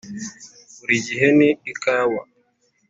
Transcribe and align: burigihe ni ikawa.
burigihe 0.79 1.27
ni 1.37 1.49
ikawa. 1.71 2.21